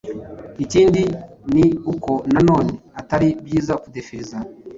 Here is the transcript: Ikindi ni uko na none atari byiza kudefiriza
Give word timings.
Ikindi 0.63 1.03
ni 1.53 1.65
uko 1.93 2.11
na 2.33 2.41
none 2.49 2.71
atari 2.99 3.29
byiza 3.45 3.73
kudefiriza 3.81 4.37